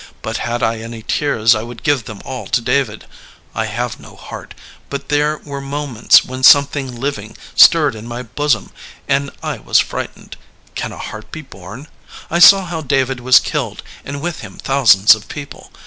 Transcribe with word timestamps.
But 0.23 0.37
had 0.37 0.63
I 0.63 0.79
any 0.79 1.03
tears 1.03 1.53
I 1.53 1.61
would 1.61 1.83
give 1.83 2.05
them 2.05 2.23
all 2.25 2.47
to 2.47 2.59
David. 2.61 3.05
I 3.53 3.65
have 3.67 3.99
no 3.99 4.15
heart, 4.15 4.55
but 4.89 5.09
there 5.09 5.37
were 5.37 5.61
moments 5.61 6.25
when 6.25 6.41
something 6.41 6.99
living 6.99 7.37
stirred 7.55 7.93
in 7.93 8.07
my 8.07 8.23
bosom, 8.23 8.71
and 9.07 9.29
I 9.43 9.59
was 9.59 9.77
frightened. 9.77 10.37
Can 10.73 10.91
a 10.91 10.97
heart 10.97 11.31
be 11.31 11.43
bom? 11.43 11.85
I 12.31 12.39
saw 12.39 12.65
how 12.65 12.81
David 12.81 13.19
was 13.19 13.39
killed 13.39 13.83
and 14.03 14.21
with 14.21 14.39
him 14.39 14.57
thousands 14.57 15.13
of 15.13 15.27
people. 15.29 15.71